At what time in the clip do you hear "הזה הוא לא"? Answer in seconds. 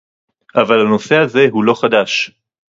1.15-1.73